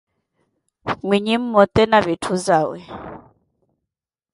Mwinyi 1.03 1.35
mmote 1.41 1.83
na 1.91 1.99
vitthu 2.05 2.35
zawe. 2.45 2.79